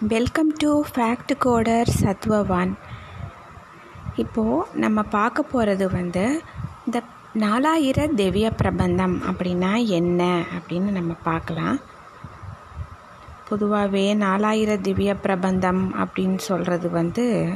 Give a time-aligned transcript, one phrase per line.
[0.00, 2.72] Welcome to fact coder Satvavan
[4.16, 6.42] இப்போது நம்ம பார்க்க போகிறது வந்து
[6.86, 7.02] இந்த
[7.34, 11.78] நாலாயிர திவ்ய பிரபந்தம் அப்படின்னா என்ன அப்படின்னு நம்ம பார்க்கலாம்.
[13.48, 17.48] பொதுவாகவே நாலாயிர திவ்ய பிரபந்தம் அப்படின்னு சொல்கிறது வந்து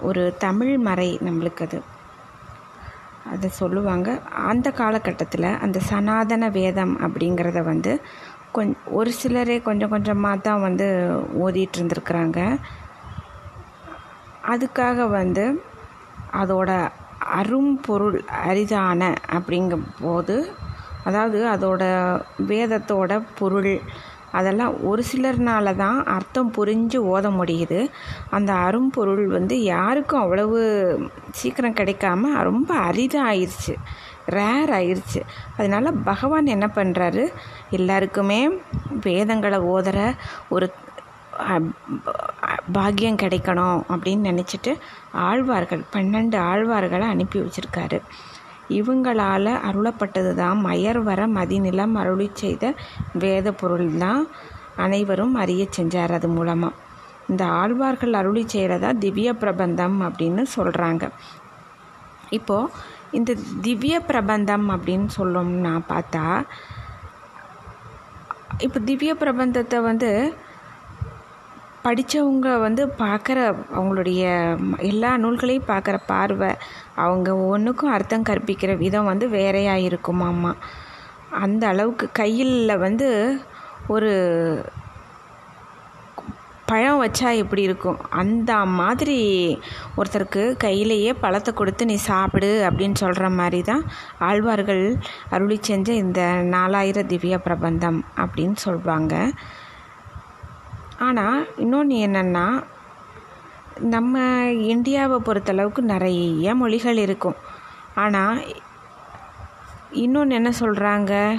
[0.00, 1.82] ஒரு தமிழ் மறை நம்மளுக்கு அது.
[3.32, 4.20] அதை சொல்லுவாங்க.
[4.22, 8.00] அந்த காலகட்டத்தில் அந்த சனாதன வேதம் அப்படிங்கிறத வந்து
[8.56, 10.86] கொஞ் ஒரு சிலரே கொஞ்சம் கொஞ்சமாக தான் வந்து
[11.44, 12.40] ஓதிட்டு இருந்திருக்கிறாங்க.
[14.52, 15.44] அதுக்காக வந்து
[16.42, 16.70] அதோட
[17.38, 18.18] அரும்பொருள்
[18.48, 19.00] அரிதான
[19.36, 20.36] அப்படிங்கும் போது
[21.08, 21.82] அதாவது அதோட
[22.50, 23.74] வேதத்தோட பொருள்
[24.38, 27.78] அதெல்லாம் ஒரு சிலர்னால தான் அர்த்தம் புரிஞ்சு ஓத முடியுது.
[28.36, 30.58] அந்த அரும்பொருள் வந்து யாருக்கும் அவ்வளவு
[31.40, 33.74] சீக்கிரம் கிடைக்காம ரொம்ப அரிதாகிருச்சு
[34.26, 35.22] ரேர் ஆயிடுச்சு
[35.56, 37.28] அதனால் பகவான் என்ன பண்ணுறாரு
[37.70, 38.48] எல்லாருக்குமே
[39.00, 40.14] வேதங்களை ஓதுற
[40.48, 40.72] ஒரு
[42.72, 44.76] பாக்கியம் கிடைக்கணும் அப்படின்னு நினச்சிட்டு
[45.12, 48.00] ஆழ்வார்கள் பன்னெண்டு ஆழ்வார்களை அனுப்பி வச்சுருக்காரு.
[48.68, 52.74] இவங்களால் அருளப்பட்டது தான் மயர் வர மதிநிலம் அருளி செய்த
[53.14, 54.26] வேத பொருள் தான்
[54.76, 56.74] அனைவரும் அறிய செஞ்சார் அது மூலமாக
[57.28, 61.10] இந்த ஆழ்வார்கள் அருளி செய்கிறதா திவ்ய பிரபந்தம் அப்படின்னு சொல்கிறாங்க
[62.30, 62.70] இப்போது
[63.12, 66.42] இந்த திவ்ய பிரபந்தம் அப்படின்னு சொல்லோம்னா பார்த்தா
[68.58, 70.34] இப்போ திவ்ய பிரபந்தத்தை வந்து
[71.84, 73.38] படித்தவங்க வந்து பார்க்குற
[73.74, 74.22] அவங்களுடைய
[74.78, 76.54] எல்லா நூல்களையும் பார்க்குற பார்வை
[76.94, 80.54] அவங்க ஒன்றுக்கும் அர்த்தம் கற்பிக்கிற விதம் வந்து வேறையாக இருக்குமாம்மா.
[81.30, 83.40] அந்த அளவுக்கு கையில் வந்து
[83.88, 84.10] ஒரு
[86.66, 87.98] பழம் வச்சா எப்படி இருக்கும்?
[88.10, 89.18] அந்த மாதிரி
[89.96, 93.84] ஒருத்தருக்கு கையிலேயே பழத்தை கொடுத்து நீ சாப்பிடு அப்படின்னு சொல்கிற மாதிரி தான்
[94.18, 94.96] ஆழ்வார்கள்
[95.30, 96.20] அருளி செஞ்ச இந்த
[96.54, 99.14] நாலாயிர திவ்ய பிரபந்தம் அப்படின்னு சொல்லுவாங்க
[100.98, 102.46] ஆனால் இன்னொன்று என்னென்னா
[103.94, 104.18] நம்ம
[104.50, 107.36] இந்தியாவை பொறுத்தளவுக்கு நிறைய மொழிகள் இருக்கும்.
[107.94, 108.38] ஆனால்
[109.90, 111.38] இன்னொன்று என்ன சொல்கிறாங்க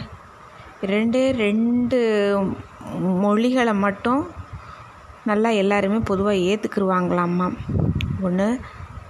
[0.81, 1.99] ரெண்டு ரெண்டு
[3.23, 4.21] மொழிகளை மட்டும்
[5.29, 7.47] நல்லா எல்லாருமே பொதுவாக ஏற்றுக்குருவாங்களாம்மா
[8.27, 8.47] ஒன்று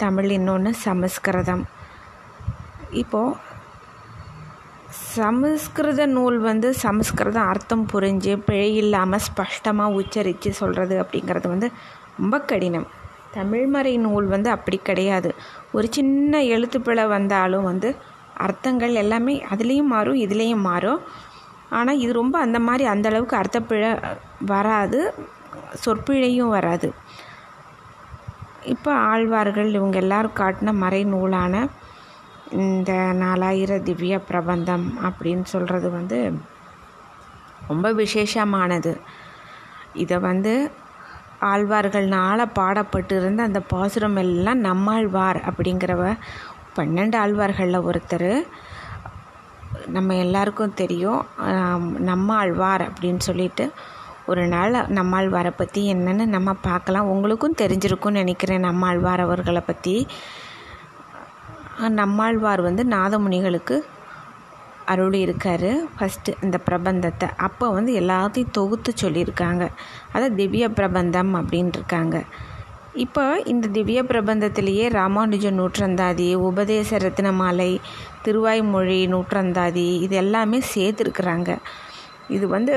[0.02, 1.64] தமிழ் இன்னொன்று சமஸ்கிருதம்.
[3.02, 3.36] இப்போது
[5.16, 11.70] சமஸ்கிருத நூல் வந்து சமஸ்கிருதம் அர்த்தம் புரிஞ்சு பிழை இல்லாமல் ஸ்பஷ்டமாக உச்சரித்து சொல்கிறது அப்படிங்கிறது வந்து
[12.20, 12.88] ரொம்ப கடினம்.
[13.38, 15.30] தமிழ்மறை நூல் வந்து அப்படி கிடையாது.
[15.78, 17.90] ஒரு சின்ன எழுத்துப்பிழை வந்தாலும் வந்து
[18.46, 21.02] அர்த்தங்கள் எல்லாமே அதுலேயும் மாறும் இதுலேயும் மாறும்.
[21.78, 23.92] ஆனால் இது ரொம்ப அந்த மாதிரி அந்தளவுக்கு அர்த்தப்பிழை
[24.54, 25.00] வராது.
[25.84, 26.90] சொற்பிழையும் வராது.
[28.74, 31.54] இப்போ ஆழ்வார்கள் இவங்க எல்லாரும் காட்டின மறை நூலான
[32.64, 32.92] இந்த
[33.22, 36.20] நாலாயிர திவ்ய பிரபந்தம் அப்படின்னு சொல்கிறது வந்து
[37.70, 38.94] ரொம்ப விசேஷமானது.
[40.04, 40.54] இதை வந்து
[41.52, 46.04] ஆழ்வார்கள்னால பாடப்பட்டு இருந்த அந்த பாசுரம் எல்லாம் நம்மாழ்வார் அப்படிங்கிறவ
[46.78, 48.32] பன்னெண்டு ஆழ்வார்களில் ஒருத்தர்.
[49.96, 51.22] நம்ம எல்லாருக்கும் தெரியும்
[52.10, 53.66] நம்மாழ்வார் அப்படின்னு சொல்லிட்டு
[54.32, 57.10] ஒரு நாள் நம்மாழ்வாரை பற்றி என்னென்னு நம்ம பார்க்கலாம்.
[57.14, 59.96] உங்களுக்கும் தெரிஞ்சிருக்கும்னு நினைக்கிறேன் நம்மாழ்வார் அவர்களை பற்றி
[62.02, 63.76] நம்மாழ்வார் வந்து நாதமுனிகளுக்கு
[64.92, 65.70] அருள் இருக்கார்.
[65.96, 67.28] ஃபஸ்ட்டு இந்த பிரபந்தத்தை.
[67.48, 69.64] அப்போ வந்து எல்லாத்தையும் தொகுத்து சொல்லியிருக்காங்க.
[70.16, 72.18] அதை திவ்ய பிரபந்தம் அப்படின்ட்டுருக்காங்க
[73.06, 77.72] இப்போ இந்த திவ்ய பிரபந்தத்திலேயே ராமானுஜ நூற்றந்தாதி உபதேச ரத்னமாலை
[78.26, 81.52] திருவாய்மொழி நூற்றந்தாதி இது எல்லாமே சேர்த்துருக்குறாங்க.
[82.30, 82.76] இது வந்து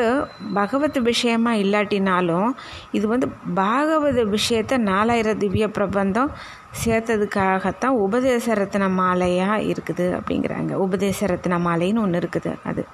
[0.54, 2.50] பகவத் விஷயமாக இல்லாட்டினாலும்
[2.92, 6.32] இது வந்து பாகவத விஷயத்தை நாலாயிரம் திவ்ய பிரபந்தம்
[6.84, 10.72] சேர்த்ததுக்காகத்தான் உபதேச ரத்ன மாலையாக இருக்குது அப்படிங்கிறாங்க.
[10.86, 12.84] உபதேச ரத்ன மாலைன்னு ஒன்று இருக்குது அது.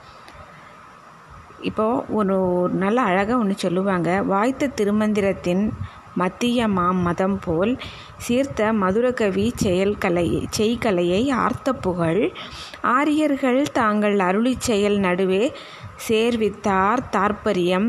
[1.61, 2.37] இப்போது ஒரு
[2.73, 4.23] நல்ல அழகாக ஒன்று சொல்லுவாங்க.
[4.23, 5.71] வாய்த்த திருமந்திரத்தின்
[6.15, 7.73] மத்திய மாம் மதம் போல்
[8.27, 12.33] சீர்த்த மதுரகவி செயல்கலை செய்கலையை ஆர்த்த புகழ்.
[12.81, 15.53] ஆரியர்கள் தாங்கள் அருளி செயல் நடுவே
[16.09, 17.89] சேர்வித்தார் தாற்பரியம்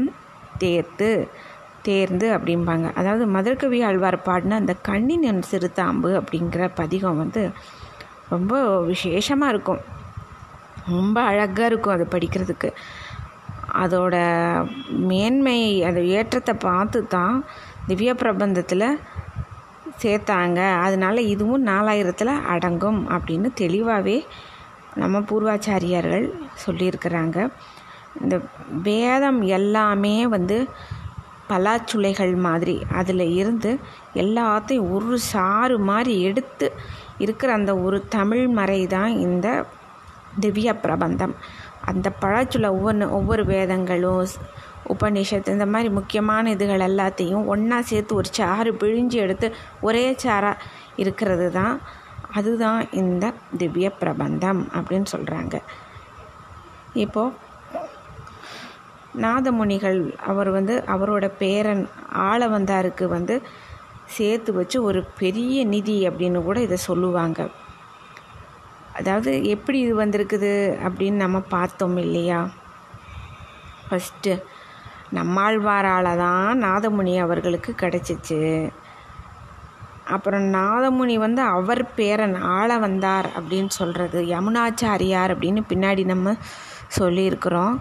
[0.57, 1.09] தேர்த்து
[1.87, 2.87] தேர்ந்து அப்படிம்பாங்க.
[2.99, 7.43] அதாவது மதுரகவி ஆழ்வார் பாடின அந்த கண்ணின் சிறுத்தாம்பு அப்படிங்கிற பதிகம் வந்து
[8.29, 8.53] ரொம்ப
[8.91, 9.81] விசேஷமாக இருக்கும்.
[10.87, 12.71] ரொம்ப அழகாக இருக்கும் அது படிக்கிறதுக்கு.
[13.83, 14.15] அதோட
[15.11, 17.45] மேன்மை அந்த ஏற்றத்தை பார்த்து தான்
[17.87, 18.89] திவ்ய பிரபந்தத்தில்
[20.03, 20.59] சேர்த்தாங்க.
[20.85, 24.17] அதனால் இதுவும் நாலாயிரத்தில் அடங்கும் அப்படின்னு தெளிவாகவே
[25.01, 26.25] நம்ம பூர்வாச்சாரியார்கள்
[26.65, 27.49] சொல்லியிருக்கிறாங்க.
[28.21, 28.41] இந்த
[28.83, 30.67] வேதம் எல்லாமே வந்து
[31.49, 33.79] பலாச்சுளைகள் மாதிரி அதில் இருந்து
[34.13, 36.71] எல்லாத்தையும் ஒரு சாறு மாதிரி எடுத்து
[37.17, 39.65] இருக்கிற அந்த ஒரு தமிழ் மறை தான் இந்த
[40.39, 41.35] திவ்ய பிரபந்தம்.
[41.85, 44.27] அந்த பழச்சுளை ஒவ்வொன்று ஒவ்வொரு வேதங்களும்
[44.85, 50.61] உபநிஷத்து இந்த மாதிரி முக்கியமான இதுகள் எல்லாத்தையும் ஒன்றா சேர்த்து ஒரு சாறு பிழிஞ்சு எடுத்து ஒரே சாராக
[50.95, 51.81] இருக்கிறது தான்
[52.33, 55.61] அதுதான் இந்த திவ்ய பிரபந்தம் அப்படின்னு சொல்கிறாங்க
[56.93, 57.33] இப்போது
[59.17, 63.41] நாதமுனிகள் அவர் வந்து அவரோட பேரன் ஆளவந்தாருக்கு வந்து
[64.05, 67.49] சேர்த்து வச்சு ஒரு பெரிய நிதி அப்படின்னு கூட இதை சொல்லுவாங்க.
[68.93, 70.53] அதாவது எப்படி இது வந்திருக்குது
[70.87, 72.49] அப்படின்னு நம்ம பார்த்தோம் இல்லையா?
[73.89, 74.43] ஃபஸ்ட்டு
[75.13, 78.71] நம்மாழ்வாரால் தான் நாதமுனி அவர்களுக்கு கிடச்சிச்சு.
[80.05, 86.35] அப்புறம் நாதமுனி வந்து அவர் பேரன் ஆள வந்தார் அப்படின்னு சொல்கிறது யமுனாச்சாரியார் அப்படின்னு பின்னாடி நம்ம
[86.87, 87.75] சொல்லியிருக்கிறோம்.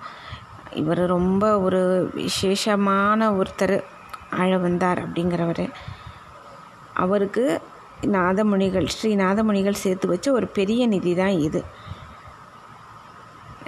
[0.81, 1.81] இவர் ரொம்ப ஒரு
[2.14, 3.76] விசேஷமான ஒருத்தர்
[4.40, 5.64] ஆழ வந்தார் அப்படிங்கிறவர்.
[6.94, 7.44] அவருக்கு
[8.17, 11.61] நாதமுனிகள் ஸ்ரீநாதமுனிகள் சேர்த்து வச்ச ஒரு பெரிய நிதி தான் இது.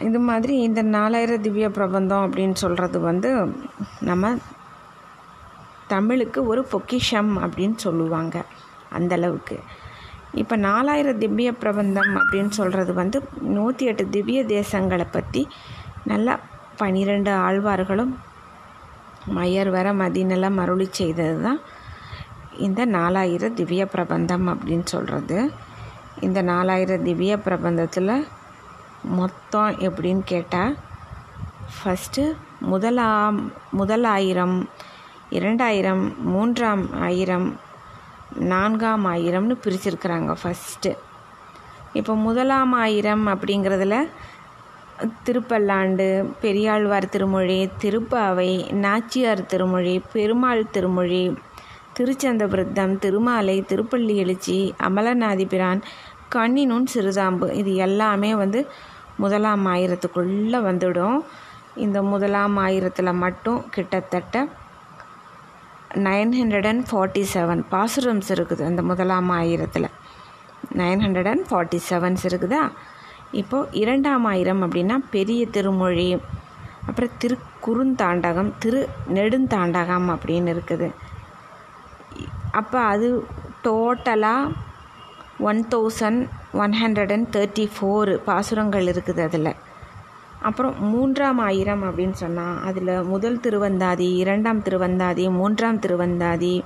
[0.06, 3.30] இது மாதிரி இந்த நாலாயிரம் திவ்ய பிரபந்தம் அப்படின்னு சொல்கிறது வந்து
[4.00, 4.32] நம்ம
[5.88, 8.36] தமிழுக்கு ஒரு பொக்கிஷம் அப்படின்னு சொல்லுவாங்க
[8.98, 9.56] அந்தளவுக்கு
[10.34, 13.18] இப்போ நாலாயிரம் திவ்ய பிரபந்தம் அப்படின்னு சொல்கிறது வந்து
[13.56, 15.42] நூற்றி எட்டு திவ்ய தேசங்களை பற்றி
[16.04, 16.34] நல்லா
[16.78, 18.12] பனிரெண்டு ஆழ்வார்களும்
[19.30, 21.60] மயர் வர மதிநலம் அருளி செய்தது தான்
[22.58, 25.38] இந்த நாலாயிரம் திவ்ய பிரபந்தம் அப்படின்னு சொல்கிறது
[26.20, 28.14] இந்த நாலாயிரம் திவ்ய பிரபந்தத்தில்
[29.12, 30.74] மொத்தம் எப்படின்னு கேட்டால்
[31.74, 32.22] ஃபஸ்ட்டு
[32.64, 33.38] முதலாம்
[33.72, 34.56] முதலாயிரம்
[35.30, 37.48] இரண்டாயிரம் மூன்றாம் ஆயிரம்
[38.48, 40.90] நான்காம் ஆயிரம்னு பிரிச்சிருக்கிறாங்க ஃபஸ்ட்டு
[41.92, 43.96] இப்போ முதலாம் ஆயிரம் அப்படிங்கிறதுல
[45.24, 48.50] திருப்பல்லாண்டு பெரியாழ்வார் திருமொழி திருப்பாவை
[48.84, 51.38] நாச்சியார் திருமொழி பெருமாள் திருமொழி
[51.98, 55.82] திருச்சந்தபிரத்தம் திருமாலை திருப்பள்ளி எழுச்சி அமலநாதிபிரான்
[56.34, 58.66] கண்ணினுன் சிறுதாம்பு இது எல்லாமே வந்து
[59.16, 61.18] முதலாம் ஆயிரத்துக்குள்ளே வந்துடும்.
[61.74, 64.48] இந்த முதலாம் ஆயிரத்தில் மட்டும் கிட்டத்தட்ட
[65.94, 69.88] nine hundred and forty seven பாசுரம்ஸ் இருக்குது அந்த முதலாம் ஆயிரத்தில்.
[70.74, 72.62] Nine hundred and forty sevens இருக்குதா?
[73.32, 76.20] இப்போது இரண்டாம் ஆயிரம் அப்படின்னா பெரிய திருமொழி
[76.86, 77.36] அப்புறம் திரு
[77.66, 80.90] குறுந்தாண்டகம் திரு நெடுந்தாண்டகம் அப்படின்னு இருக்குது.
[82.52, 83.26] அப்போ அது
[83.64, 84.52] டோட்டலாக
[85.38, 86.22] one thousand
[86.52, 89.54] one hundred and thirty four பாசுரங்கள் இருக்குது அதில்.
[90.42, 96.62] அப்புறம் மூன்றாம் ஆயிரம் அப்படின்னு சொன்னால் அதில் முதல் திருவந்தாதி இரண்டாம் திருவந்தாதி மூன்றாம் திருவந்தாதி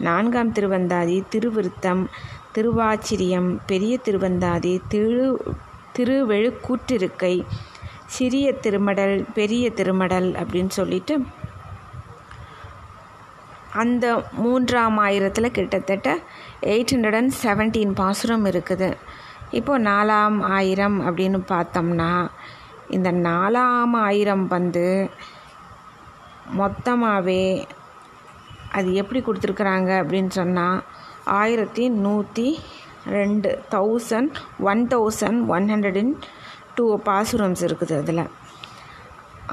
[0.00, 2.06] நான்காம் திருவந்தாதி திருவிருத்தம்
[2.54, 5.38] திருவாச்சிரியம் பெரிய திருவந்தாதி திரு
[5.98, 7.34] திருவெழுக்கூற்றிருக்கை.
[8.16, 11.14] சிறிய திருமடல் பெரிய திருமடல் அப்படின்னு சொல்லிட்டு
[13.82, 14.06] அந்த
[14.44, 16.08] மூன்றாம் ஆயிரத்தில் கிட்டத்தட்ட
[16.74, 18.88] எயிட் ஹண்ட்ரட் அண்ட் செவன்டீன் பாசுரம் இருக்குது.
[19.50, 22.12] இப்போது நாலாம் ஆயிரம் அப்படின்னு பார்த்தோம்னா
[22.96, 24.86] இந்த நாலாம் ஆயிரம் வந்து
[26.58, 27.42] மொத்தமாகவே
[28.78, 30.80] அது எப்படி கொடுத்துருக்குறாங்க அப்படின்னு சொன்னால்
[31.40, 32.48] ஆயிரத்தி நூற்றி
[33.16, 34.36] ரெண்டு thousand
[34.70, 36.16] one thousand one hundred and
[36.76, 38.24] two பாசுரம்ஸ் இருக்குது அதில்.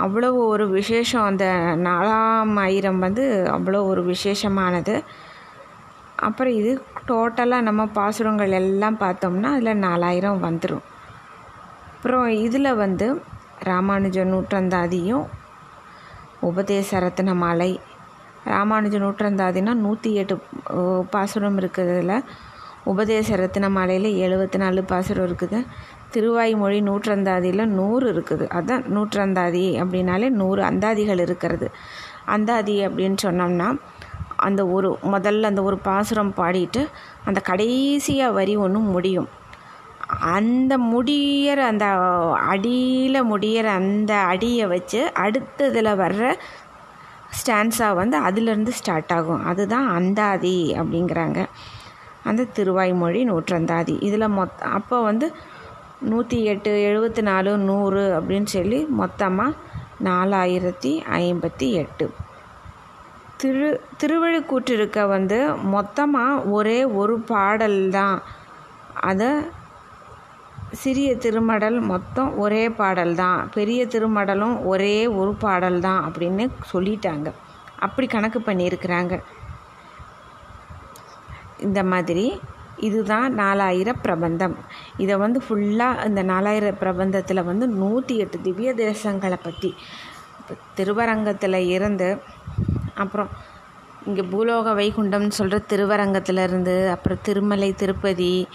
[0.06, 1.46] அவ்வளோ ஒரு விசேஷம் அந்த
[1.88, 3.25] நாலாம் ஆயிரம் வந்து
[3.56, 4.96] அவ்வளோ ஒரு விசேஷமானது.
[6.28, 6.72] அப்புறம் இது
[7.10, 10.86] டோட்டலாக நம்ம பாசுரங்கள் எல்லாம் பார்த்தோம்னா அதில் நாலாயிரம் வந்துடும்
[11.94, 13.07] அப்புறம் இதில் வந்து
[13.69, 15.25] ராமானுஜ நூற்றந்தாதியும்
[16.50, 17.72] உபதேச ரத்ன மாலை.
[18.54, 20.35] ராமானுஜ நூற்றந்தாதினா நூற்றி எட்டு
[21.14, 22.16] பாசுரம் இருக்கிறதுல
[22.85, 25.59] உபதேச ரத்தினமாலையில் எழுபத்தி நாலு பாசுரம் இருக்குது.
[26.13, 28.45] திருவாய்மொழி நூற்றந்தாதியில் நூறு இருக்குது.
[28.47, 31.69] அதுதான் நூற்றந்தாதி அப்படின்னாலே நூறு அந்தாதிகள் இருக்கிறது.
[32.25, 33.69] அந்தாதி அப்படின்னு சொன்னோம்னா
[34.35, 36.81] அந்த ஒரு முதல்ல அந்த ஒரு பாசுரம் பாடிட்டு
[37.25, 39.30] அந்த கடைசியாக வரி ஒன்று முடியும்.
[40.19, 41.85] அந்த முடியிற அந்த
[42.51, 46.33] அடியில் முடியிற அந்த அடியை வச்சு அடுத்ததில் வர்ற
[47.37, 49.45] ஸ்டான்ஸாக வந்து அதுலேருந்து ஸ்டார்ட் ஆகும்.
[49.45, 51.39] அதுதான் அந்தாதி அப்படிங்கிறாங்க.
[52.29, 53.95] அந்த திருவாய்மொழி நூற்றந்தாதி.
[54.07, 55.27] இதில் மொத் அப்போ வந்து
[56.11, 59.57] நூற்றி எட்டு எழுபத்தி நாலு நூறு அப்படின்னு சொல்லி மொத்தமாக
[60.07, 62.05] நாலாயிரத்தி ஐம்பத்தி எட்டு
[63.41, 63.69] திரு
[64.01, 65.37] திருவழுக்கூற்றிருக்க வந்து
[65.75, 68.19] மொத்தமாக ஒரே ஒரு பாடல் தான்.
[69.09, 69.29] அதை
[70.83, 73.39] சிறிய திருமடல் மொத்தம் ஒரே பாடல் தான்.
[73.57, 77.27] பெரிய திருமடலும் ஒரே ஒரு பாடல் தான் அப்படின்னு சொல்லிட்டாங்க.
[77.85, 79.15] அப்படி கணக்கு பண்ணியிருக்கிறாங்க.
[81.59, 82.40] இந்த மாதிரி
[82.78, 84.56] இதுதான் நாலாயிர பிரபந்தம்.
[84.97, 89.74] இதை வந்து ஃபுல்லாக இந்த நாலாயிர பிரபந்தத்தில் வந்து நூற்றி எட்டு திவ்ய தேசங்களை பற்றி
[90.40, 92.18] இப்போ திருவரங்கத்தில் இருந்து
[92.95, 93.30] அப்புறம்
[94.06, 98.47] இங்கே பூலோக வைகுண்டம்னு சொல்கிற திருவரங்கத்தில் இருந்து அப்புறம் திருமலை திருப்பதி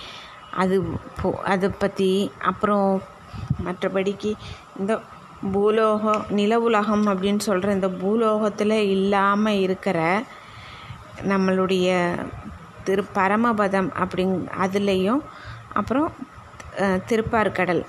[0.50, 0.82] அது
[1.22, 3.02] போ அதை பற்றி அப்புறம்
[3.64, 4.34] மற்றபடிக்கு
[4.78, 5.00] இந்த
[5.52, 10.22] பூலோகம் நில உலகம் அப்படின்னு சொல்கிற இந்த பூலோகத்தில் இல்லாமல் இருக்கிற
[11.28, 11.88] நம்மளுடைய
[12.86, 15.22] திரு பரமபதம் அப்படிங் அதுலேயும்
[15.80, 16.08] அப்புறம்
[17.10, 17.82] திருப்பார்கடல்.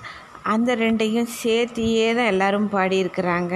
[0.53, 3.55] அந்த ரெண்டையும் சேர்த்தியே தான் எல்லோரும் பாடியிருக்கிறாங்க.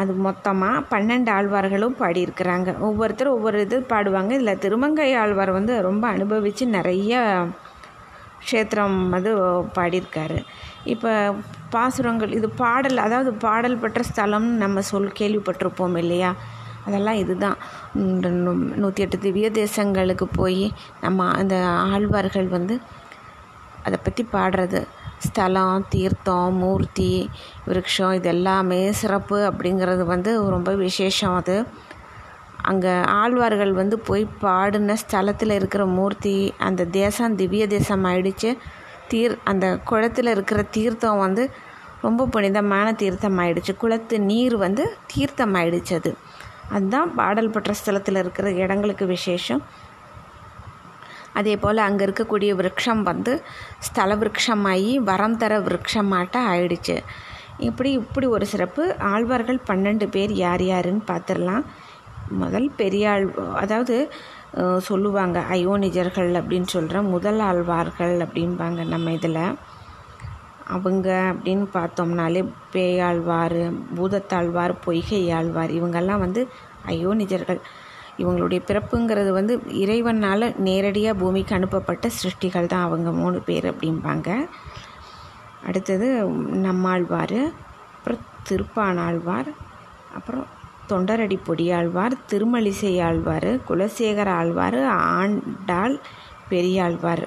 [0.00, 2.68] அது மொத்தமாக பன்னெண்டு ஆழ்வார்களும் பாடியிருக்கிறாங்க.
[2.88, 4.30] ஒவ்வொருத்தரும் ஒவ்வொரு இது பாடுவாங்க.
[4.38, 7.20] இதில் திருமங்கை ஆழ்வார் வந்து ரொம்ப அனுபவித்து நிறைய
[8.46, 9.32] க்ஷேத்திரம் வந்து
[9.76, 10.38] பாடியிருக்காரு.
[10.94, 11.10] இப்போ
[11.74, 16.30] பாசுரங்கள் இது பாடல் அதாவது பாடல் பெற்ற ஸ்தலம்னு நம்ம சொல் கேள்விப்பட்டிருப்போம் இல்லையா?
[16.86, 17.58] அதெல்லாம் இதுதான்.
[18.82, 20.64] நூற்றி எட்டு திவ்ய தேசங்களுக்கு போய்
[21.04, 21.56] நம்ம அந்த
[21.90, 22.76] ஆழ்வார்கள் வந்து
[23.86, 24.80] அதை பற்றி பாடுறது.
[25.26, 27.12] ஸ்தலம் தீர்த்தம் மூர்த்தி
[27.68, 31.56] விருட்சம் இது எல்லாமே சிறப்பு அப்படிங்கிறது வந்து ரொம்ப விசேஷம் அது.
[32.70, 36.34] அங்கே ஆழ்வார்கள் வந்து போய் பாடின ஸ்தலத்தில் இருக்கிற மூர்த்தி
[36.66, 38.50] அந்த தேசம் திவ்ய தேசம் ஆயிடுச்சு.
[39.12, 41.44] தீர் அந்த குளத்தில் இருக்கிற தீர்த்தம் வந்து
[42.06, 43.72] ரொம்ப புனிதமான தீர்த்தம் ஆயிடுச்சு.
[43.82, 46.12] குளத்து நீர் வந்து தீர்த்தம் ஆயிடுச்சு அது.
[46.76, 49.62] அதுதான் பாடல் பெற்ற ஸ்தலத்தில் இருக்கிற இடங்களுக்கு விசேஷம்.
[51.40, 53.32] அதே போல் அங்கே இருக்கக்கூடிய விரக்ஷம் வந்து
[53.86, 56.96] ஸ்தல விரக்ஷமாகி வரம் தர விரக்ஷமாட்ட ஆயிடுச்சு.
[57.68, 61.64] இப்படி இப்படி ஒரு சிறப்பு ஆழ்வார்கள் பன்னெண்டு பேர் யார் யாருன்னு பார்த்துடலாம்
[62.42, 63.24] முதல் பெரியாள்
[63.62, 63.96] அதாவது
[64.88, 69.44] சொல்லுவாங்க அயோனிஜர்கள் அப்படின்னு சொல்கிற முதல் ஆழ்வார்கள் அப்படின்பாங்க நம்ம இதில்.
[70.72, 73.60] அவங்க அப்படின்னு பார்த்தோம்னாலே பேயாழ்வார்
[73.96, 76.42] பூதத்தாழ்வார் பொய்கை ஆழ்வார் இவங்கெல்லாம் வந்து
[76.92, 77.60] அயோனிஜர்கள்
[78.22, 84.28] இவங்களுடைய பிறப்புங்கிறது வந்து இறைவனால் நேரடியாக பூமிக்கு அனுப்பப்பட்ட சிருஷ்டிகள் தான் அவங்க மூணு பேர் அப்படிம்பாங்க.
[85.68, 86.08] அடுத்தது
[86.66, 87.38] நம்மாழ்வார்
[87.94, 89.50] அப்புறம் திருப்பானாழ்வார்
[90.16, 90.46] அப்புறம்
[90.90, 94.78] தொண்டரடி பொடியாழ்வார் திருமலிசை ஆழ்வார் குலசேகர ஆழ்வார்
[95.18, 95.96] ஆண்டாள்
[96.50, 97.24] பெரியாழ்வார்.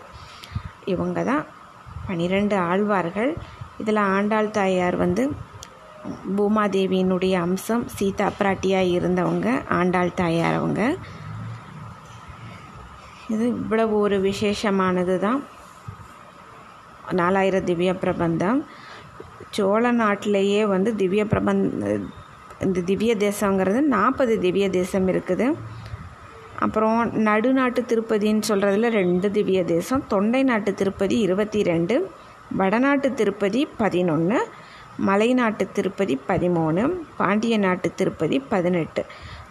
[0.93, 1.43] இவங்க தான்
[2.07, 3.31] பன்னிரெண்டு ஆழ்வார்கள்.
[3.81, 5.23] இதில் ஆண்டாள் தாயார் வந்து
[6.37, 9.47] பூமாதேவியினுடைய அம்சம் சீதா பிராட்டியாக இருந்தவங்க
[9.79, 10.81] ஆண்டாள் தாயார் அவங்க.
[13.33, 15.39] இது இவ்வளவு ஒரு விசேஷமானது தான்
[17.21, 18.59] நாலாயிரம் திவ்ய பிரபந்தம்.
[19.55, 21.97] சோழ நாட்டிலேயே வந்து திவ்ய பிரபந்த
[22.65, 25.47] இந்த திவ்ய தேசங்கிறது நாற்பது திவ்ய தேசம் இருக்குது.
[26.63, 31.95] அப்புறம் நடுநாட்டு திருப்பதின்னு சொல்கிறதுல ரெண்டு திவ்ய தேசம் தொண்டை நாட்டு திருப்பதி இருபத்தி ரெண்டு
[32.57, 34.39] வடநாட்டு திருப்பதி பதினொன்று
[35.07, 36.83] மலைநாட்டு திருப்பதி பதிமூணு
[37.17, 39.01] பாண்டிய நாட்டு திருப்பதி பதினெட்டு.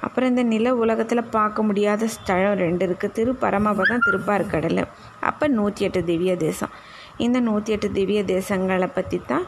[0.01, 4.83] அப்புறம் இந்த நில உலகத்தில் பார்க்க முடியாத ஸ்தலம் ரெண்டு இருக்குது திருப்பரமபதம் திருப்பார்கடல்.
[5.21, 6.73] அப்போ நூற்றி எட்டு திவ்ய தேசம்.
[7.17, 9.47] இந்த நூற்றி எட்டு திவ்ய தேசங்களை பற்றி தான்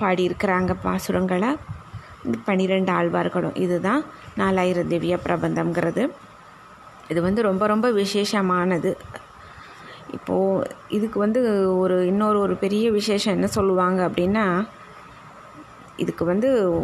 [0.00, 1.56] பாடியிருக்கிறாங்க பாசுரங்களை?
[2.44, 3.56] பன்னிரெண்டு ஆழ்வார்களும்.
[3.56, 4.04] இதுதான்
[4.36, 6.04] நாலாயிரம் திவ்ய பிரபந்தம்ங்கிறது.
[7.08, 8.94] இது வந்து ரொம்ப ரொம்ப விசேஷமானது.
[10.12, 11.40] இப்போது இதுக்கு வந்து
[11.78, 14.66] ஒரு இன்னொரு ஒரு பெரிய விசேஷம் என்ன சொல்லுவாங்க அப்படின்னா
[15.96, 16.78] இதுக்கு வந்து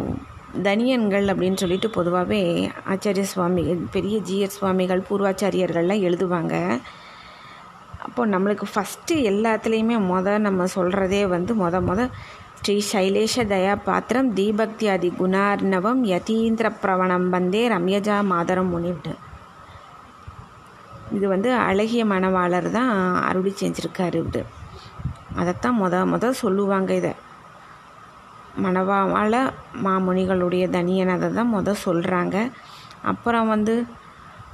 [0.63, 6.79] தனியன்கள் அப்படின்னு சொல்லிட்டு பொதுவாகவே ஆச்சாரிய சுவாமி பெரிய ஜிஎஸ் சுவாமிகள் பூர்வாச்சாரியர்கள்லாம் எழுதுவாங்க.
[7.99, 12.09] அப்போ நம்மளுக்கு ஃபஸ்ட்டு எல்லாத்துலேயுமே முத நம்ம சொல்கிறதே வந்து முத முத
[12.61, 19.13] ஸ்ரீ சைலேஷ தயா பாத்திரம் தீபக்தியாதி குணார்ணவம் யதீந்திர பிரவணம் வந்தே ரம்யஜா மாதரம் முனிவிட்டு
[21.15, 22.91] இது வந்து அழகிய மணவாளர் தான்
[23.27, 24.41] அருளி செஞ்சுருக்காரு இது
[25.39, 27.13] அதைத்தான் முத முத சொல்லுவாங்க இதை.
[28.65, 29.33] மணவாள
[29.85, 32.37] மாமுனிகளுடைய தனியன் அதை தான் முத சொல்கிறாங்க
[33.11, 33.73] அப்புறம் வந்து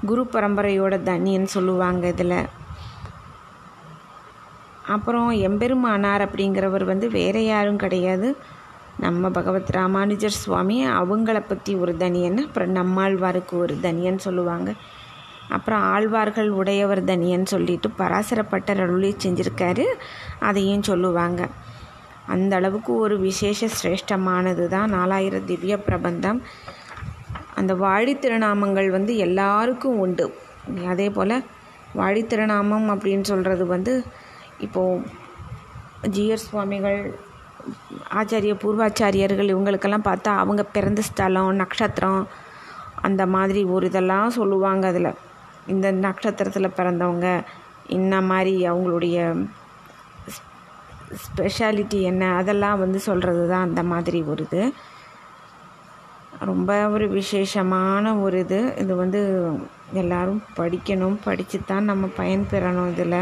[0.10, 2.40] குரு பரம்பரையோட தனியன் சொல்லுவாங்க இதில்.
[4.96, 8.28] அப்புறம் எம்பெருமானார் அப்படிங்கிறவர் வந்து வேற யாரும் கிடையாது.
[9.06, 14.70] நம்ம பகவத் ராமானுஜர் சுவாமி அவங்கள பற்றி ஒரு தனியன் அப்புறம் நம்மாழ்வாருக்கு ஒரு தனியன் சொல்லுவாங்க.
[15.50, 19.86] அப்புறம் ஆழ்வார்கள் உடையவர் தனியன் சொல்லிட்டு பராசரப்பட்டர் அருளி செஞ்சுருக்காரு.
[20.40, 21.48] அதையும் சொல்லுவாங்க.
[22.28, 26.42] அந்த அளவுக்கு ஒரு விசேஷ சிரேஷ்டமானது தான் நாலாயிரம் திவ்ய பிரபந்தம்.
[27.56, 30.34] அந்த வாழித்திருநாமங்கள் வந்து எல்லாருக்கும் உண்டு.
[30.88, 31.44] அதே போல்
[31.96, 34.04] வாழித்திருநாமம் அப்படின்னு சொல்கிறது வந்து
[34.60, 35.04] இப்போது
[36.08, 37.14] ஜிஆர் சுவாமிகள்
[38.14, 42.28] ஆச்சாரிய பூர்வாச்சாரியர்கள் இவங்களுக்கெல்லாம் பார்த்தா அவங்க பிறந்த ஸ்தலம் நட்சத்திரம்
[43.02, 45.25] அந்த மாதிரி ஒரு இதெல்லாம் சொல்லுவாங்க அதில்.
[45.74, 47.28] இந்த நட்சத்திரத்தில் பிறந்தவங்க
[47.98, 49.18] இந்த மாதிரி அவங்களுடைய
[51.24, 54.62] ஸ்பெஷாலிட்டி என்ன அதெல்லாம் வந்து சொல்கிறது தான் அந்த மாதிரி ஒரு இது.
[56.50, 58.60] ரொம்ப ஒரு விசேஷமான ஒரு இது.
[58.78, 59.22] இது வந்து
[60.02, 63.20] எல்லாரும் படிக்கணும் படித்து தான் நம்ம பயன்பெறணும் இதில்.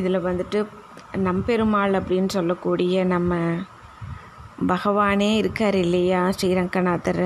[0.00, 0.60] இதில் வந்துட்டு
[1.28, 3.34] நம்பெருமாள் அப்படின்னு சொல்லக்கூடிய நம்ம
[4.72, 7.24] பகவானே இருக்கார் இல்லையா ஸ்ரீரங்கநாதர்?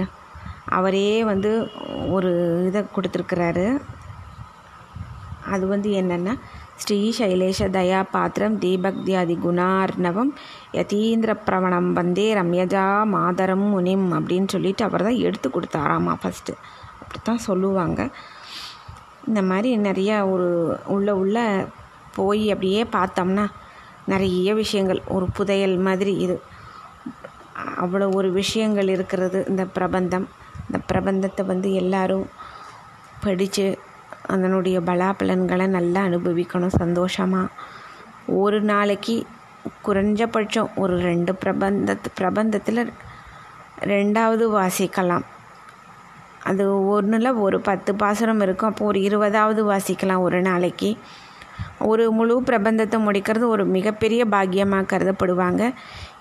[0.77, 1.51] அவரே வந்து
[2.11, 2.31] ஒரு
[2.69, 3.67] இதை கொடுத்துருக்குறாரு.
[5.55, 6.35] அது வந்து என்னென்னா
[6.83, 10.31] ஸ்ரீ சைலேஷ தயா பாத்திரம் தீபக்தியாதி குணார்ணவம்
[10.79, 12.85] யதீந்திர பிரவணம் வந்தே ரம்யஜா
[13.15, 16.55] மாதரம் முனிம் அப்படின்னு சொல்லிட்டு அவர் தான் எடுத்து கொடுத்தாராமா ஃபஸ்ட்டு
[17.01, 18.01] அப்படி தான் சொல்லுவாங்க.
[19.27, 20.49] இந்த மாதிரி நிறைய ஒரு
[20.87, 21.39] உள்ள உள்ள
[22.15, 23.47] போய் அப்படியே பார்த்தோம்னா
[24.13, 25.01] நிறைய விஷயங்கள்.
[25.07, 26.37] ஒரு புதையல் மாதிரி இது.
[27.85, 30.29] அவ்வளோ ஒரு விஷயங்கள் இருக்கிறது இந்த பிரபந்தம்.
[30.69, 32.27] இந்த பிரபந்தத்தை வந்து எல்லாரும்
[33.25, 33.67] படித்து
[34.33, 37.55] அதனுடைய பலாபலன்களை நல்லா அனுபவிக்கணும் சந்தோஷமாக
[38.43, 39.15] ஒரு நாளைக்கு
[39.87, 42.83] குறைஞ்சபட்சம் ஒரு ரெண்டு பிரபந்தத்து பிரபந்தத்தில்
[43.93, 45.25] ரெண்டாவது வாசிக்கலாம்.
[46.51, 48.71] அது ஒன்றில் ஒரு பத்து பாசுரம் இருக்கும்.
[48.71, 50.91] அப்போ ஒரு இருபதாவது வாசிக்கலாம் ஒரு நாளைக்கு.
[51.91, 55.63] ஒரு முழு பிரபந்தத்தை முடிக்கிறது ஒரு மிகப்பெரிய பாக்கியமாக கருதப்படுவாங்க.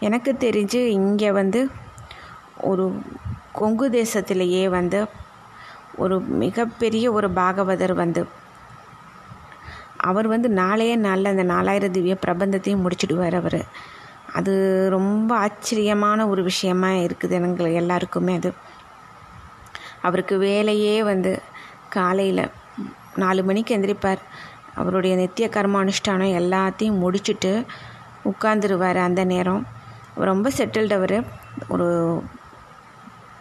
[0.08, 1.62] எனக்கு தெரிஞ்சு இங்கே வந்து
[2.72, 2.86] ஒரு
[3.60, 5.00] கொங்கு தேசத்திலேயே வந்து
[5.96, 8.22] ஒரு மிகப்பெரிய ஒரு பாகவதர் வந்து
[10.00, 13.60] அவர் வந்து நாளைய நாளில் அந்த நாலாயிரம் திவ்ய பிரபந்தத்தையும் முடிச்சுடுவார் அவர்.
[14.34, 14.54] அது
[14.90, 18.50] ரொம்ப ஆச்சரியமான ஒரு விஷயமா இருக்குது எனக்கு எல்லாருக்குமே அது.
[20.02, 21.32] அவருக்கு வேலையே வந்து
[21.90, 22.44] காலையில்
[23.16, 24.22] நாலு மணிக்கு எந்திரிப்பார்.
[24.76, 27.52] அவருடைய நித்திய கர்மானுஷ்டானம் எல்லாத்தையும் முடிச்சுட்டு
[28.26, 29.64] உட்காந்துருவார் அந்த நேரம்.
[30.30, 31.18] ரொம்ப செட்டில்டு அவர்.
[31.68, 31.88] ஒரு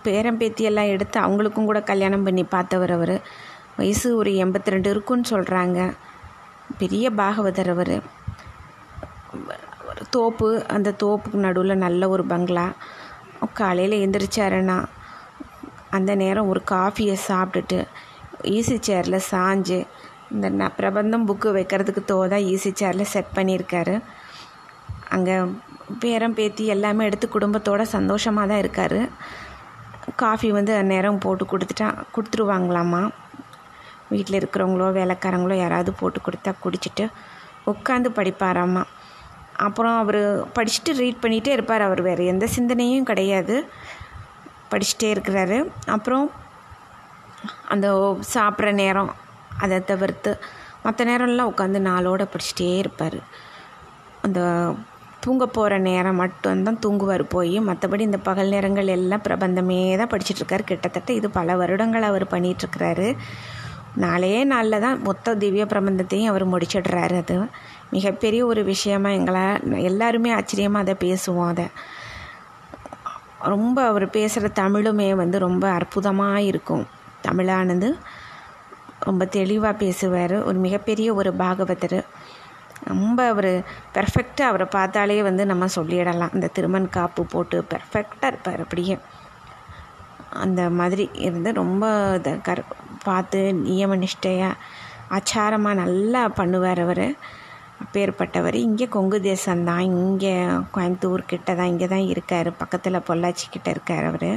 [0.08, 3.16] பேரம்பேத்தியெல்லாம் எடுத்து அவங்களுக்கும் கூட கல்யாணம் பண்ணி பார்த்தவர் அவர்.
[3.78, 5.78] வயசு ஒரு எண்பத்தி ரெண்டு இருக்குன்னு சொல்கிறாங்க
[6.80, 7.96] பெரிய பாகவதர் அவர்.
[10.14, 12.66] தோப்பு அந்த தோப்புக்கு நடுவில் நல்ல ஒரு பங்களா.
[13.60, 14.78] காலையில் எந்திரிச்சாருன்னா
[15.96, 17.78] அந்த நேரம் ஒரு காஃபியை சாப்பிட்டுட்டு
[18.56, 19.78] ஈசி சேரில் சாஞ்சு
[20.34, 23.94] இந்த ந பிரபந்தம் புக்கு வைக்கிறதுக்கு தோதா ஈசி சேரில் செட் பண்ணியிருக்காரு.
[25.16, 25.36] அங்கே
[26.02, 28.98] பேரம் பேத்தி எல்லாமே எடுத்து குடும்பத்தோடு சந்தோஷமாக தான் இருக்கார்.
[30.16, 33.02] காஃபி வந்து அந்நேரம் போட்டு கொடுத்துட்டா கொடுத்துருவாங்களாம்மா?
[34.08, 37.04] வீட்டில் இருக்கிறவங்களோ வேலைக்காரங்களோ யாராவது போட்டு கொடுத்தா குடிச்சிட்டு
[37.72, 38.82] உட்காந்து படிப்பாராம்மா.
[39.66, 40.20] அப்புறம் அவர்
[40.56, 43.56] படிச்சுட்டு ரீட் பண்ணிகிட்டே இருப்பார் அவர் வேறு எந்த சிந்தனையும் கிடையாது.
[44.70, 45.58] படிச்சுட்டே இருக்கிறாரு.
[45.86, 46.26] அப்புறம்
[47.68, 47.88] அந்த
[48.34, 49.10] சாப்பிட்ற நேரம்
[49.58, 50.32] அதை தவிர்த்து
[50.82, 53.18] மற்ற நேரம்லாம் உட்காந்து நாளோடு படிச்சுட்டே இருப்பார்.
[54.22, 54.40] அந்த
[55.26, 57.24] தூங்க போகிற நேரம் மட்டும்தான் தூங்குவார்.
[57.34, 60.64] போய் மற்றபடி இந்த பகல் நேரங்கள் எல்லாம் பிரபந்தமே தான் படிச்சுட்ருக்காரு.
[60.70, 63.08] கிட்டத்தட்ட இது பல வருடங்கள் அவர் பண்ணிகிட்ருக்கிறாரு
[64.04, 67.16] நாளே நாளில் தான் மொத்த திவ்ய பிரபந்தத்தையும் அவர் முடிச்சிடுறாரு.
[67.22, 67.36] அது
[67.94, 69.44] மிகப்பெரிய ஒரு விஷயமா எங்களை
[69.90, 71.66] எல்லாருமே ஆச்சரியமாக அதை பேசுவோம் அதை.
[73.54, 76.84] ரொம்ப அவர் பேசுகிற தமிழுமே வந்து ரொம்ப அற்புதமாக இருக்கும்.
[77.26, 77.88] தமிழானது
[79.08, 80.36] ரொம்ப தெளிவாக பேசுவார்.
[80.48, 81.98] ஒரு மிகப்பெரிய ஒரு பாகவதர்.
[82.90, 83.52] ரொம்ப அவர்
[83.94, 86.34] பெர்ஃபெக்டாக அவரை பார்த்தாலே வந்து நம்ம சொல்லிடலாம்.
[86.34, 88.96] இந்த திருமண் காப்பு போட்டு பெர்ஃபெக்டாக இருப்பார் அப்படியே.
[90.44, 91.84] அந்த மாதிரி இருந்து ரொம்ப
[92.18, 92.62] இதை கர்
[93.08, 94.60] பார்த்து நியம நிஷ்டையாக
[95.16, 97.06] ஆச்சாரமாக நல்லா பண்ணுவார் அவர்.
[97.84, 98.56] அப்பேற்பட்டவர்.
[98.66, 100.34] இங்கே கொங்கு தேசம்தான் இங்கே
[100.74, 102.50] கோயம்புத்தூர் கிட்ட தான் இங்கே தான் இருக்கார்.
[102.62, 104.30] பக்கத்தில் பொள்ளாச்சி கிட்ட இருக்கார் அவர்.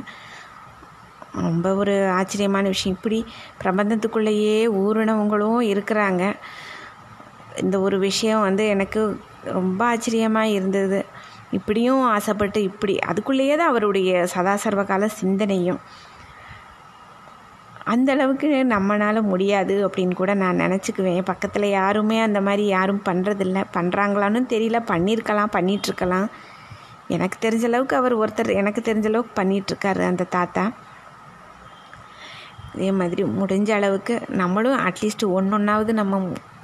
[1.45, 2.97] ரொம்ப ஒரு ஆச்சரியமான விஷயம்.
[2.97, 3.19] இப்படி
[3.63, 6.23] பிரபந்தத்துக்குள்ளேயே ஊறினவங்களும் இருக்கிறாங்க.
[7.63, 9.01] இந்த ஒரு விஷயம் வந்து எனக்கு
[9.57, 10.99] ரொம்ப ஆச்சரியமாக இருந்தது.
[11.57, 15.79] இப்படியும் ஆசைப்பட்டு இப்படி அதுக்குள்ளேயே தான் அவருடைய சதாசர்வகால சிந்தனையும்.
[17.93, 21.21] அந்த அளவுக்கு நம்மளால் முடியாது அப்படின்னு கூட நான் நினச்சிக்குவேன்.
[21.21, 24.79] பக்கத்தில் யாருமே அந்த மாதிரி யாரும் பண்ணுறதில்ல பண்ணுறாங்களான்னு தெரியல.
[24.91, 26.27] பண்ணியிருக்கலாம் பண்ணிகிட்ருக்கலாம்
[27.15, 30.65] எனக்கு தெரிஞ்ச அளவுக்கு அவர் ஒருத்தர் எனக்கு தெரிஞ்ச அளவுக்கு பண்ணிகிட்ருக்காரு அந்த தாத்தா.
[32.79, 36.19] அதே மாதிரி முடிஞ்ச அளவுக்கு நம்மளும் அட்லீஸ்ட் ஒன்று ஒன்றாவது நம்ம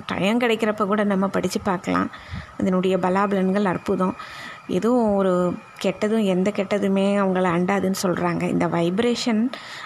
[0.06, 2.10] டைம் கிடைக்கிறப்ப கூட நம்ம படித்து பார்க்கலாம்.
[2.60, 4.14] அதனுடைய பலாபலன்கள் அற்புதம்.
[4.68, 5.34] எதுவும் ஒரு
[5.84, 9.42] கெட்டதும் எந்த கெட்டதுமே அவங்கள அண்டாதுன்னு சொல்கிறாங்க இந்த வைப்ரேஷன்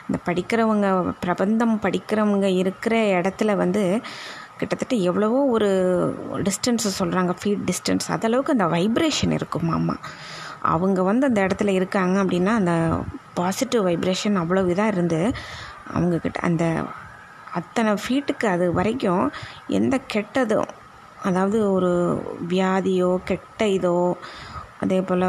[0.08, 0.88] இந்த படிக்கிறவங்க
[1.20, 3.84] பிரபந்தம் படிக்கிறவங்க இருக்கிற இடத்துல வந்து
[4.58, 5.70] கிட்டத்தட்ட எவ்வளவோ ஒரு
[6.48, 9.98] டிஸ்டன்ஸை சொல்கிறாங்க ஃபீட் டிஸ்டன்ஸ் அதளவுக்கு அந்த வைப்ரேஷன் இருக்கும் மாமா
[10.62, 12.74] அவங்க வந்து அந்த இடத்துல இருக்காங்க அப்படின்னா அந்த
[13.34, 15.20] பாசிட்டிவ் வைப்ரேஷன் அவ்வளோ இதாக இருந்து
[15.93, 16.65] அவங்கக்கிட்ட அந்த
[17.60, 19.25] அத்தனை ஃபீட்டுக்கு அது வரைக்கும்
[19.80, 20.69] எந்த கெட்டதும்
[21.28, 21.93] அதாவது ஒரு
[22.54, 23.95] வியாதியோ கெட்ட இதோ
[24.84, 25.25] அதே போல்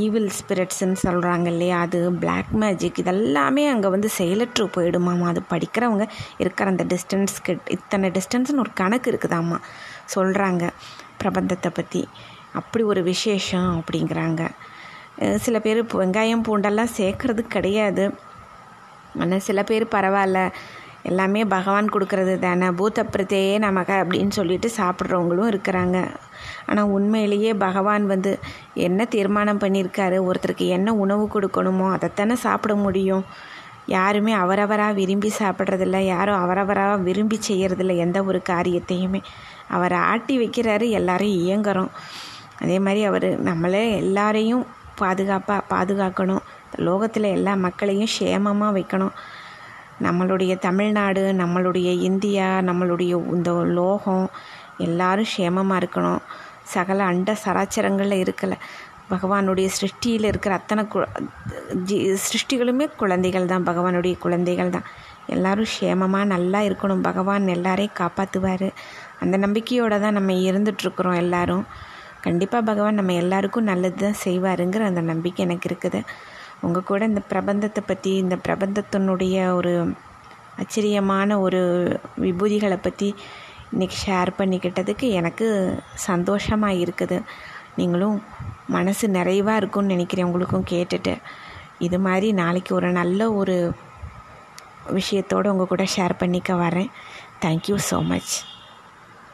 [0.00, 5.26] ஈவில் ஸ்பிரிட்ஸ்ன்னு சொல்கிறாங்க இல்லையா அது பிளாக் மேஜிக் இதெல்லாமே அங்கே வந்து செயலற்று போயிடுமாம்மா.
[5.32, 6.04] அது படிக்கிறவங்க
[6.42, 9.58] இருக்கிற அந்த டிஸ்டன்ஸ் கெட் இத்தனை டிஸ்டன்ஸ்னு ஒரு கணக்கு இருக்குதாம்மா.
[10.14, 10.64] சொல்கிறாங்க
[11.22, 12.02] பிரபந்தத்தை பற்றி
[12.60, 14.42] அப்படி ஒரு விசேஷம் அப்படிங்கிறாங்க.
[15.44, 18.04] சில பேர் வெங்காயம் பூண்டெல்லாம் சேர்க்கறது கிடையாது.
[19.20, 20.52] ஆனால் சில பேர் பரவாயில்ல.
[21.02, 26.06] எல்லாமே பகவான் கொடுக்கறது தானே பூத்த பிரத்தையே நமக்கு அப்படின்னு சொல்லிட்டு சாப்பிட்றவங்களும் இருக்கிறாங்க.
[26.66, 28.38] ஆனால் உண்மையிலேயே பகவான் வந்து
[28.74, 30.18] என்ன தீர்மானம் பண்ணியிருக்காரு?
[30.28, 33.24] ஒருத்தருக்கு என்ன உணவு கொடுக்கணுமோ அதைத்தானே சாப்பிட முடியும்.
[33.86, 39.22] யாருமே அவரவராக விரும்பி சாப்பிட்றதில்ல யாரும் அவரவராக விரும்பி செய்கிறதில்ல எந்த ஒரு காரியத்தையுமே.
[39.68, 41.88] அவர் ஆட்டி வைக்கிறாரு எல்லாரும் இயங்குறோம்.
[42.58, 46.42] அதே மாதிரி அவர் நம்மளே எல்லாரையும் பாதுகாப்பாக பாதுகாக்கணும்.
[46.88, 49.14] லோகத்தில் எல்லா மக்களையும் சேமமாக வைக்கணும்.
[50.06, 54.26] நம்மளுடைய தமிழ்நாடு நம்மளுடைய இந்தியா நம்மளுடைய இந்த லோகம்
[54.86, 56.22] எல்லாரும் சேமமாக இருக்கணும்.
[56.74, 58.58] சகல அண்ட சராச்சரங்களில் இருக்கலை.
[59.12, 60.98] பகவானுடைய சிருஷ்டியில் இருக்கிற அத்தனை கு
[61.88, 63.66] ஜி சிருஷ்டிகளுமே குழந்தைகள் தான்.
[63.70, 64.86] பகவானுடைய குழந்தைகள் தான்.
[65.34, 67.02] எல்லாரும் சேமமாக நல்லா இருக்கணும்.
[67.08, 68.68] பகவான் எல்லாரையும் காப்பாற்றுவார்
[69.22, 71.64] அந்த நம்பிக்கையோடு தான் நம்ம இருந்துகிட்ருக்குறோம் எல்லாரும்.
[72.26, 76.00] கண்டிப்பாக பகவான் நம்ம எல்லாருக்கும் நல்லது தான் செய்வாருங்கிற அந்த நம்பிக்கை எனக்கு இருக்குது.
[76.66, 79.72] உங்கள் கூட இந்த பிரபந்தத்தை பற்றி இந்த பிரபந்தத்தினுடைய ஒரு
[80.62, 81.60] ஆச்சரியமான ஒரு
[82.24, 83.08] விபூதிகளை பற்றி
[83.74, 85.46] இன்றைக்கி ஷேர் பண்ணிக்கிட்டதுக்கு எனக்கு
[86.08, 87.18] சந்தோஷமாக இருக்குது.
[87.78, 88.16] நீங்களும்
[88.76, 91.14] மனசு நிறைவாக இருக்கும்னு நினைக்கிறேன் உங்களுக்கும் கேட்டுட்டு.
[91.86, 93.56] இது மாதிரி நாளைக்கு ஒரு நல்ல ஒரு
[94.98, 96.90] விஷயத்தோடு உங்கள் கூட ஷேர் பண்ணிக்க வரேன்.
[97.44, 98.32] Thank you so much